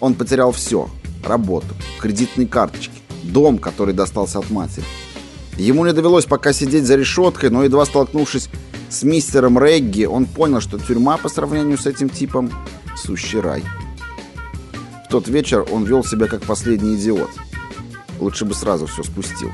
Он 0.02 0.14
потерял 0.14 0.52
все. 0.52 0.90
Работу, 1.24 1.68
кредитные 2.02 2.48
карточки, 2.48 3.00
дом, 3.24 3.58
который 3.58 3.94
достался 3.94 4.40
от 4.40 4.50
матери. 4.50 4.84
Ему 5.58 5.86
не 5.86 5.94
довелось 5.94 6.26
пока 6.26 6.52
сидеть 6.52 6.84
за 6.84 6.96
решеткой, 6.96 7.50
но 7.50 7.64
едва 7.64 7.86
столкнувшись 7.86 8.50
с 8.90 9.04
мистером 9.04 9.58
Регги, 9.58 10.04
он 10.04 10.26
понял, 10.26 10.60
что 10.60 10.78
тюрьма 10.78 11.16
по 11.18 11.30
сравнению 11.30 11.78
с 11.78 11.86
этим 11.86 12.10
типом– 12.10 12.52
сущий 12.98 13.40
рай. 13.40 13.64
В 15.06 15.10
тот 15.10 15.30
вечер 15.30 15.66
он 15.72 15.86
вел 15.86 16.04
себя 16.04 16.28
как 16.28 16.42
последний 16.42 16.96
идиот. 16.96 17.30
Лучше 18.20 18.44
бы 18.44 18.54
сразу 18.54 18.88
все 18.88 19.04
спустил. 19.04 19.50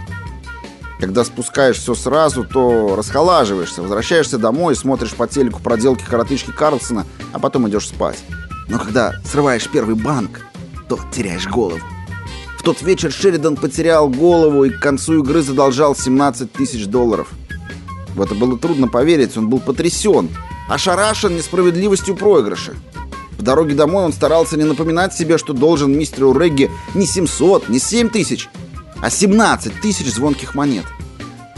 Когда 0.99 1.23
спускаешь 1.23 1.77
все 1.77 1.95
сразу, 1.95 2.43
то 2.43 2.95
расхолаживаешься, 2.97 3.81
возвращаешься 3.81 4.37
домой, 4.37 4.75
смотришь 4.75 5.13
по 5.13 5.27
телеку 5.27 5.61
проделки 5.61 6.03
коротышки 6.03 6.51
Карлсона, 6.51 7.05
а 7.31 7.39
потом 7.39 7.69
идешь 7.69 7.87
спать. 7.87 8.19
Но 8.67 8.77
когда 8.79 9.15
срываешь 9.23 9.69
первый 9.69 9.95
банк, 9.95 10.41
то 10.89 10.99
теряешь 11.11 11.47
голову. 11.47 11.79
В 12.57 12.63
тот 12.63 12.81
вечер 12.81 13.13
Шеридан 13.13 13.55
потерял 13.55 14.09
голову 14.09 14.65
и 14.65 14.69
к 14.69 14.81
концу 14.81 15.23
игры 15.23 15.41
задолжал 15.41 15.95
17 15.95 16.51
тысяч 16.51 16.85
долларов. 16.85 17.29
В 18.13 18.21
это 18.21 18.35
было 18.35 18.57
трудно 18.57 18.89
поверить, 18.89 19.37
он 19.37 19.49
был 19.49 19.59
потрясен, 19.59 20.29
ошарашен 20.67 21.33
несправедливостью 21.33 22.15
проигрыша. 22.15 22.73
В 23.37 23.41
дороге 23.41 23.73
домой 23.73 24.03
он 24.03 24.11
старался 24.11 24.57
не 24.57 24.65
напоминать 24.65 25.13
себе, 25.13 25.37
что 25.37 25.53
должен 25.53 25.97
мистеру 25.97 26.37
Регги 26.37 26.69
не 26.93 27.05
700, 27.05 27.69
не 27.69 27.79
7 27.79 28.09
тысяч, 28.09 28.49
а 29.01 29.09
17 29.09 29.81
тысяч 29.81 30.13
звонких 30.13 30.55
монет. 30.55 30.85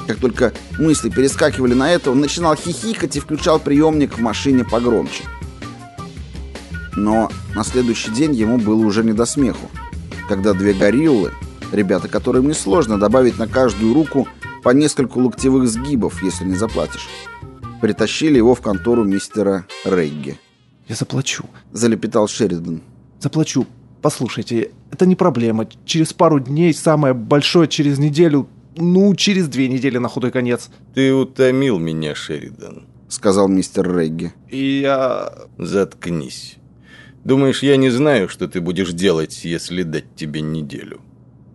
Как 0.08 0.18
только 0.18 0.54
мысли 0.80 1.10
перескакивали 1.10 1.74
на 1.74 1.92
это, 1.92 2.12
он 2.12 2.20
начинал 2.20 2.56
хихикать 2.56 3.16
и 3.16 3.20
включал 3.20 3.60
приемник 3.60 4.18
в 4.18 4.22
машине 4.22 4.64
погромче. 4.64 5.24
Но 6.96 7.32
на 7.56 7.64
следующий 7.64 8.12
день 8.12 8.34
ему 8.34 8.58
было 8.58 8.86
уже 8.86 9.04
не 9.04 9.14
до 9.14 9.26
смеху, 9.26 9.70
когда 10.28 10.54
две 10.54 10.74
гориллы, 10.74 11.32
ребята, 11.72 12.08
которым 12.08 12.48
несложно 12.48 13.00
добавить 13.00 13.38
на 13.38 13.48
каждую 13.48 13.94
руку 13.94 14.28
по 14.64 14.70
нескольку 14.72 15.22
локтевых 15.22 15.68
сгибов, 15.68 16.22
если 16.22 16.46
не 16.46 16.56
заплатишь, 16.56 17.08
притащили 17.82 18.38
его 18.38 18.54
в 18.54 18.62
контору 18.62 19.04
мистера 19.04 19.66
Регги. 19.86 20.40
Я 20.88 20.96
заплачу. 20.96 21.46
Залепетал 21.72 22.28
Шеридан. 22.28 22.82
Заплачу. 23.20 23.66
Послушайте, 24.02 24.72
это 24.92 25.06
не 25.06 25.16
проблема. 25.16 25.68
Через 25.86 26.14
пару 26.14 26.40
дней, 26.40 26.74
самое 26.74 27.14
большое 27.14 27.68
через 27.68 28.00
неделю, 28.00 28.48
ну, 28.76 29.14
через 29.16 29.48
две 29.48 29.68
недели 29.68 29.98
на 29.98 30.08
худой 30.08 30.32
конец. 30.32 30.70
Ты 30.96 31.14
утомил 31.14 31.78
меня, 31.78 32.16
Шеридан. 32.16 32.86
Сказал 33.08 33.48
мистер 33.48 33.96
Регги. 33.96 34.34
И 34.50 34.80
я... 34.82 35.34
Заткнись. 35.58 36.56
Думаешь, 37.24 37.62
я 37.62 37.78
не 37.78 37.90
знаю, 37.90 38.30
что 38.30 38.48
ты 38.48 38.62
будешь 38.62 38.94
делать, 38.94 39.46
если 39.46 39.84
дать 39.84 40.16
тебе 40.16 40.42
неделю? 40.42 41.02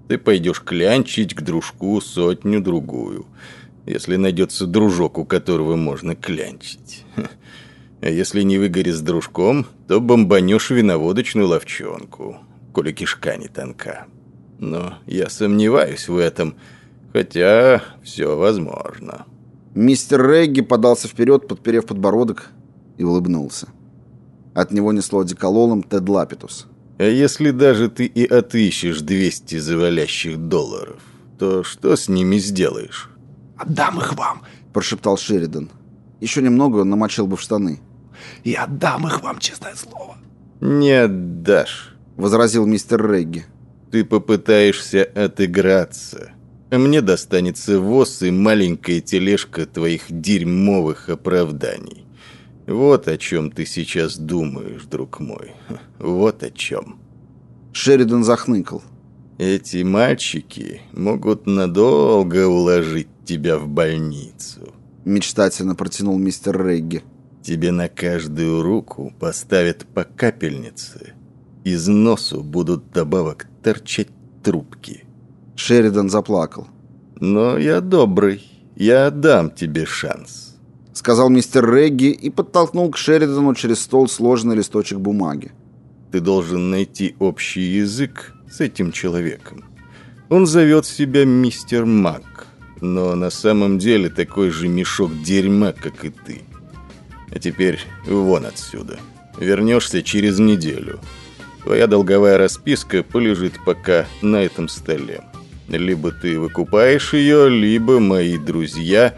Ты 0.07 0.19
пойдешь 0.19 0.63
клянчить 0.63 1.35
к 1.35 1.43
дружку 1.43 2.01
сотню-другую, 2.01 3.27
если 3.87 4.15
найдется 4.17 4.67
дружок, 4.67 5.19
у 5.19 5.25
которого 5.25 5.75
можно 5.75 6.15
клянчить. 6.15 7.05
А 8.01 8.09
если 8.09 8.43
не 8.43 8.59
выгоришь 8.59 8.97
с 8.97 9.01
дружком, 9.01 9.67
то 9.89 10.01
бомбанешь 10.01 10.71
виноводочную 10.71 11.49
ловчонку, 11.49 12.39
коли 12.73 12.93
кишка 12.93 13.37
не 13.37 13.49
тонка. 13.49 14.07
Но 14.59 14.95
я 15.07 15.29
сомневаюсь 15.29 16.09
в 16.09 16.17
этом, 16.17 16.57
хотя 17.13 17.83
все 18.03 18.37
возможно. 18.37 19.27
Мистер 19.75 20.27
Регги 20.27 20.63
подался 20.63 21.09
вперед, 21.09 21.49
подперев 21.49 21.87
подбородок, 21.87 22.51
и 22.99 23.05
улыбнулся. 23.05 23.69
От 24.55 24.73
него 24.73 24.93
несло 24.93 25.21
одеколоном 25.21 25.83
Тед 25.83 26.09
Лапитус. 26.09 26.67
А 26.99 27.05
если 27.05 27.51
даже 27.51 27.91
ты 27.91 28.07
и 28.07 28.25
отыщешь 28.25 29.03
200 29.03 29.59
завалящих 29.59 30.39
долларов, 30.39 31.03
то 31.39 31.63
что 31.63 31.95
с 31.95 32.09
ними 32.09 32.39
сделаешь? 32.39 33.11
Отдам 33.59 33.99
их 33.99 34.15
вам. 34.15 34.43
Прошептал 34.73 35.19
Шеридан. 35.19 35.71
Еще 36.21 36.43
немного 36.43 36.79
он 36.79 36.91
намочил 36.91 37.27
бы 37.27 37.37
в 37.37 37.41
штаны. 37.41 37.81
И 38.45 38.55
отдам 38.55 39.07
их 39.07 39.23
вам, 39.23 39.39
честное 39.39 39.75
слово. 39.75 40.17
Не 40.61 40.93
отдашь. 41.05 41.95
Возразил 42.17 42.67
мистер 42.67 43.11
Регги. 43.11 43.45
Ты 43.91 44.05
попытаешься 44.05 45.05
отыграться. 45.05 46.33
Мне 46.71 47.01
достанется 47.01 47.79
воз 47.79 48.23
и 48.23 48.31
маленькая 48.31 49.01
тележка 49.01 49.67
твоих 49.67 50.05
дерьмовых 50.09 51.09
оправданий. 51.09 52.05
Вот 52.67 53.07
о 53.07 53.17
чем 53.17 53.53
ты 53.53 53.65
сейчас 53.65 54.17
думаешь, 54.17 54.85
друг 54.85 55.21
мой. 55.21 55.53
Вот 55.99 56.43
о 56.43 56.51
чем. 56.51 56.99
Шеридан 57.73 58.25
захныкал. 58.25 58.83
Эти 59.39 59.83
мальчики 59.83 60.81
могут 60.93 61.47
надолго 61.47 62.49
уложить 62.49 63.09
тебя 63.25 63.59
в 63.59 63.69
больницу. 63.69 64.66
Мечтательно 65.07 65.77
протянул 65.77 66.19
мистер 66.19 66.61
Регги. 66.67 67.05
Тебе 67.41 67.71
на 67.71 67.89
каждую 67.89 68.61
руку 68.63 69.15
поставят 69.21 69.87
по 69.87 70.03
капельнице. 70.03 71.15
Из 71.63 71.87
носу 71.87 72.43
будут 72.43 72.91
добавок 72.91 73.47
торчать 73.63 74.09
трубки. 74.43 75.05
Шеридан 75.55 76.11
заплакал. 76.11 76.67
Но 77.21 77.57
я 77.57 77.81
добрый. 77.81 78.43
Я 78.75 79.13
дам 79.13 79.53
тебе 79.53 79.87
шанс. 79.87 80.57
Сказал 80.93 81.29
мистер 81.31 81.73
Регги 81.73 82.11
и 82.11 82.29
подтолкнул 82.29 82.91
к 82.91 82.97
Шеридану 82.97 83.55
через 83.55 83.79
стол 83.79 84.09
сложенный 84.09 84.57
листочек 84.57 84.99
бумаги. 84.99 85.53
Ты 86.11 86.19
должен 86.19 86.71
найти 86.71 87.15
общий 87.21 87.61
язык 87.61 88.35
с 88.51 88.61
этим 88.61 88.91
человеком. 88.91 89.65
Он 90.31 90.47
зовет 90.47 90.85
себя 90.85 91.25
мистер 91.25 91.87
Мак, 91.87 92.36
но 92.81 93.15
на 93.15 93.31
самом 93.31 93.79
деле 93.79 94.09
такой 94.09 94.51
же 94.51 94.69
мешок 94.69 95.23
дерьма, 95.23 95.73
как 95.73 96.05
и 96.05 96.11
ты. 96.11 96.43
А 97.31 97.39
теперь 97.39 97.81
вон 98.07 98.47
отсюда. 98.47 98.99
Вернешься 99.39 100.03
через 100.03 100.39
неделю. 100.39 101.01
Твоя 101.63 101.87
долговая 101.87 102.39
расписка 102.39 103.03
полежит 103.03 103.55
пока 103.65 104.07
на 104.23 104.37
этом 104.37 104.69
столе. 104.69 105.23
Либо 105.69 106.13
ты 106.13 106.39
выкупаешь 106.39 107.13
ее, 107.13 107.49
либо 107.49 107.99
мои 107.99 108.39
друзья 108.39 109.17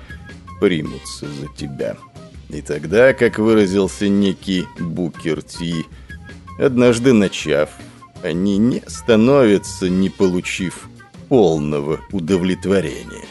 примутся 0.60 1.26
за 1.26 1.46
тебя. 1.54 1.96
И 2.48 2.62
тогда, 2.62 3.12
как 3.12 3.38
выразился 3.38 4.08
некий 4.08 4.66
Букер 4.78 5.42
Ти, 5.42 5.84
однажды 6.58 7.12
начав, 7.12 7.68
они 8.22 8.56
не 8.56 8.82
становятся, 8.86 9.90
не 9.90 10.08
получив 10.08 10.88
полного 11.28 12.00
удовлетворения. 12.10 13.27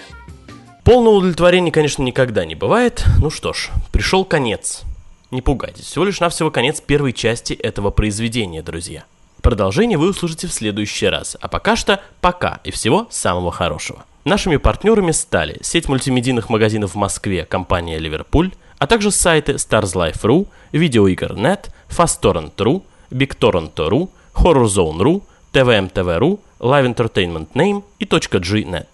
Полного 0.88 1.15
удовлетворения, 1.15 1.69
конечно, 1.69 2.02
никогда 2.02 2.45
не 2.45 2.56
бывает. 2.56 3.04
Ну 3.19 3.30
что 3.30 3.52
ж, 3.52 3.71
пришел 3.91 4.23
конец. 4.23 4.84
Не 5.32 5.41
пугайтесь, 5.41 5.84
всего 5.84 6.06
лишь 6.06 6.21
навсего 6.21 6.50
конец 6.50 6.80
первой 6.80 7.12
части 7.12 7.52
этого 7.56 7.91
произведения, 7.91 8.62
друзья. 8.62 9.04
Продолжение 9.41 9.97
вы 9.97 10.12
услышите 10.12 10.47
в 10.47 10.54
следующий 10.54 11.08
раз. 11.08 11.36
А 11.41 11.50
пока 11.50 11.76
что 11.76 12.00
пока 12.21 12.62
и 12.63 12.71
всего 12.71 13.06
самого 13.10 13.52
хорошего. 13.52 14.06
Нашими 14.23 14.56
партнерами 14.56 15.12
стали 15.12 15.60
сеть 15.62 15.89
мультимедийных 15.89 16.47
магазинов 16.47 16.93
в 16.93 16.95
Москве 16.95 17.43
компания 17.43 18.00
«Ливерпуль», 18.00 18.54
а 18.78 18.88
также 18.88 19.12
сайты 19.12 19.56
StarsLife.ru, 19.56 20.47
Видеоигр.нет, 20.71 21.69
FastTorrent.ru, 21.89 22.84
BigTorrent.ru, 23.12 24.10
HorrorZone.ru, 24.36 25.21
TVM.TV.ru, 25.52 26.39
Live 26.60 26.95
Entertainment 26.95 27.47
Name 27.56 27.84
и 28.00 28.06
.g.net. 28.06 28.88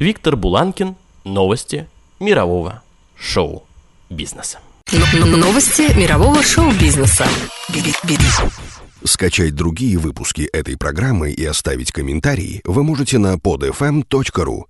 Виктор 0.00 0.34
Буланкин, 0.34 0.96
новости 1.26 1.88
мирового 2.20 2.82
шоу-бизнеса. 3.16 4.60
Новости 5.12 5.92
мирового 5.98 6.42
шоу-бизнеса. 6.42 7.26
Скачать 9.04 9.54
другие 9.54 9.98
выпуски 9.98 10.42
этой 10.52 10.76
программы 10.76 11.32
и 11.32 11.44
оставить 11.44 11.92
комментарии 11.92 12.60
вы 12.64 12.82
можете 12.82 13.18
на 13.18 13.34
podfm.ru. 13.34 14.64